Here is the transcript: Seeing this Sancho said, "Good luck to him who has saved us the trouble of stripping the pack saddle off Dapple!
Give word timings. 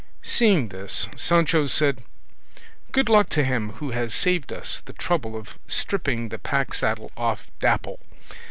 Seeing 0.23 0.69
this 0.69 1.07
Sancho 1.15 1.67
said, 1.67 2.03
"Good 2.91 3.07
luck 3.07 3.29
to 3.29 3.43
him 3.43 3.73
who 3.73 3.91
has 3.91 4.15
saved 4.15 4.51
us 4.51 4.81
the 4.81 4.93
trouble 4.93 5.35
of 5.37 5.59
stripping 5.67 6.29
the 6.29 6.39
pack 6.39 6.73
saddle 6.73 7.11
off 7.15 7.51
Dapple! 7.59 7.99